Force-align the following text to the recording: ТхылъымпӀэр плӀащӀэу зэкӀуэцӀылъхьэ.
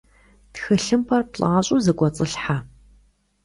ТхылъымпӀэр 0.53 1.23
плӀащӀэу 1.31 1.83
зэкӀуэцӀылъхьэ. 1.85 2.57